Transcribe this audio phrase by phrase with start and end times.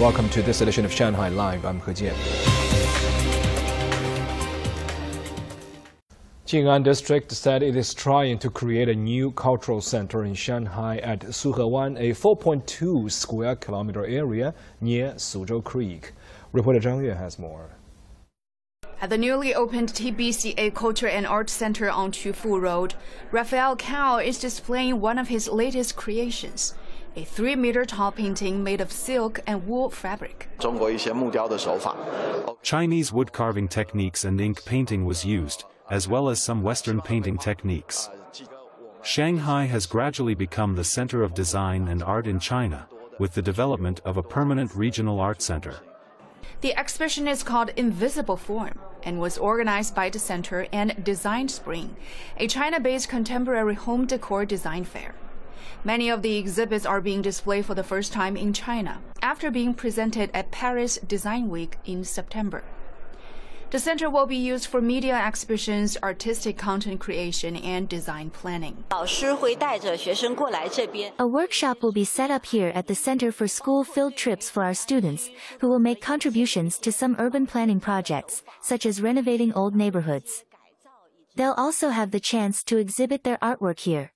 [0.00, 1.66] Welcome to this edition of Shanghai Live.
[1.66, 2.14] I'm He Jian.
[6.46, 11.20] Jing'an District said it is trying to create a new cultural center in Shanghai at
[11.20, 16.12] Suhewan, a 4.2 square kilometer area near Suzhou Creek.
[16.52, 17.68] Reporter Zhang Yue has more.
[19.02, 22.94] At the newly opened TBCA Culture and Art Center on Qufu Road,
[23.30, 26.72] Raphael Kao is displaying one of his latest creations
[27.16, 30.48] a three meter tall painting made of silk and wool fabric.
[32.62, 37.36] Chinese wood carving techniques and ink painting was used, as well as some Western painting
[37.36, 38.08] techniques.
[39.02, 42.86] Shanghai has gradually become the center of design and art in China,
[43.18, 45.80] with the development of a permanent regional art center.
[46.60, 51.96] The exhibition is called Invisible Form and was organized by the Center and Design Spring,
[52.36, 55.14] a China-based contemporary home decor design fair.
[55.84, 59.74] Many of the exhibits are being displayed for the first time in China after being
[59.74, 62.62] presented at Paris Design Week in September.
[63.70, 68.82] The center will be used for media exhibitions, artistic content creation, and design planning.
[68.90, 69.06] A
[71.28, 74.74] workshop will be set up here at the Center for School Field Trips for our
[74.74, 80.44] students, who will make contributions to some urban planning projects, such as renovating old neighborhoods.
[81.36, 84.10] They'll also have the chance to exhibit their artwork here.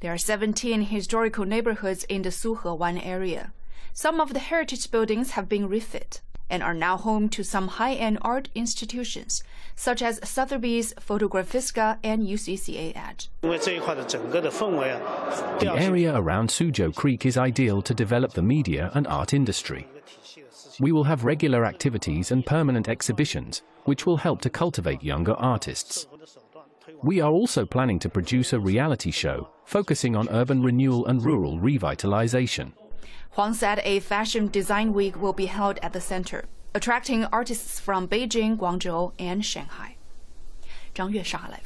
[0.00, 3.52] There are 17 historical neighborhoods in the Suhewan area.
[3.92, 8.16] Some of the heritage buildings have been refit and are now home to some high-end
[8.22, 9.42] art institutions,
[9.76, 13.28] such as Sotheby's, Fotografiska, and UCCA Edge.
[13.42, 13.50] The
[15.76, 19.86] area around Suzhou Creek is ideal to develop the media and art industry.
[20.80, 26.06] We will have regular activities and permanent exhibitions, which will help to cultivate younger artists.
[27.02, 31.58] We are also planning to produce a reality show focusing on urban renewal and rural
[31.58, 32.72] revitalization.
[33.32, 38.08] Huang said a fashion design week will be held at the center, attracting artists from
[38.08, 39.96] Beijing, Guangzhou, and Shanghai.
[40.94, 41.60] Zhang Yue, Shanghai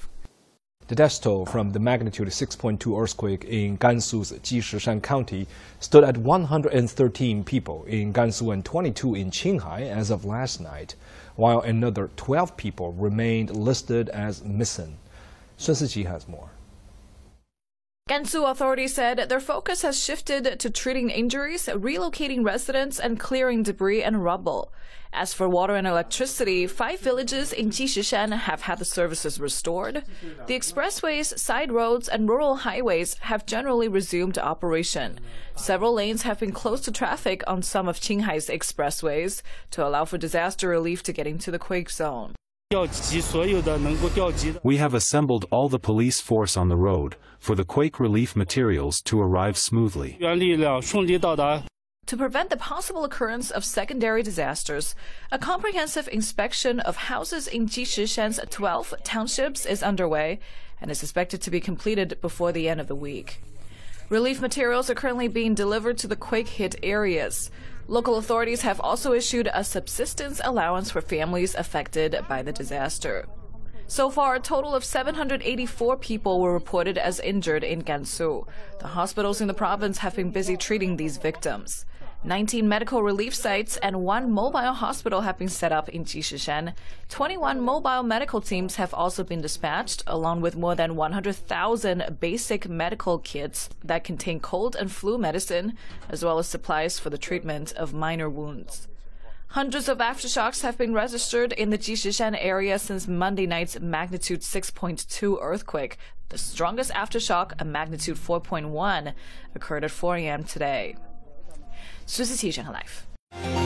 [0.86, 5.48] The death toll from the magnitude 6.2 earthquake in Gansu's Jishishan County
[5.80, 10.94] stood at 113 people in Gansu and 22 in Qinghai as of last night,
[11.36, 14.98] while another 12 people remained listed as missing.
[15.56, 16.50] Su Siqi has more.
[18.06, 24.02] Gansu authorities said their focus has shifted to treating injuries, relocating residents, and clearing debris
[24.02, 24.70] and rubble.
[25.10, 30.04] As for water and electricity, five villages in Jishishan have had the services restored.
[30.46, 35.18] The expressways, side roads, and rural highways have generally resumed operation.
[35.56, 39.40] Several lanes have been closed to traffic on some of Qinghai's expressways
[39.70, 42.34] to allow for disaster relief to get into the quake zone.
[44.64, 49.00] We have assembled all the police force on the road for the quake relief materials
[49.02, 50.18] to arrive smoothly.
[52.06, 54.96] To prevent the possible occurrence of secondary disasters,
[55.30, 60.40] a comprehensive inspection of houses in Jishishan's 12 townships is underway
[60.80, 63.40] and is expected to be completed before the end of the week.
[64.10, 67.50] Relief materials are currently being delivered to the quake hit areas.
[67.86, 73.26] Local authorities have also issued a subsistence allowance for families affected by the disaster.
[73.86, 78.46] So far, a total of 784 people were reported as injured in Gansu.
[78.80, 81.84] The hospitals in the province have been busy treating these victims.
[82.26, 86.72] 19 medical relief sites and one mobile hospital have been set up in Jishishan.
[87.10, 93.18] 21 mobile medical teams have also been dispatched, along with more than 100,000 basic medical
[93.18, 95.76] kits that contain cold and flu medicine,
[96.08, 98.88] as well as supplies for the treatment of minor wounds.
[99.48, 105.38] Hundreds of aftershocks have been registered in the Jishishan area since Monday night's magnitude 6.2
[105.42, 105.98] earthquake.
[106.30, 109.12] The strongest aftershock, a magnitude 4.1,
[109.54, 110.42] occurred at 4 a.m.
[110.42, 110.96] today.
[112.05, 113.62] 苏思琪整合 life。